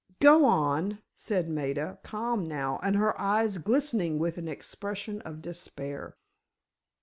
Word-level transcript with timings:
"Go 0.19 0.45
on," 0.45 0.97
said 1.15 1.47
Maida, 1.47 1.99
calm 2.01 2.47
now, 2.47 2.79
and 2.81 2.95
her 2.95 3.21
eyes 3.21 3.59
glistening 3.59 4.17
with 4.17 4.39
an 4.39 4.47
expression 4.47 5.21
of 5.21 5.43
despair. 5.43 6.17